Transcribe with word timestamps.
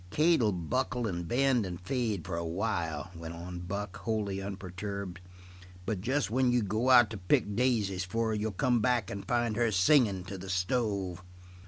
"Kate 0.09 0.39
will 0.39 0.51
buckle 0.51 1.05
and 1.05 1.27
bend 1.27 1.63
and 1.63 1.79
fade 1.79 2.25
for 2.25 2.35
a 2.35 2.43
while," 2.43 3.11
went 3.15 3.35
on 3.35 3.59
Buck, 3.59 3.97
wholly 3.97 4.41
unperturbed, 4.41 5.19
"but 5.85 6.01
just 6.01 6.31
when 6.31 6.51
you 6.51 6.63
go 6.63 6.89
out 6.89 7.11
to 7.11 7.17
pick 7.17 7.55
daisies 7.55 8.03
for 8.03 8.29
her 8.29 8.33
you'll 8.33 8.51
come 8.51 8.79
back 8.79 9.11
and 9.11 9.27
find 9.27 9.55
her 9.57 9.71
singing 9.71 10.23
to 10.23 10.39
the 10.39 10.49
stove. 10.49 11.21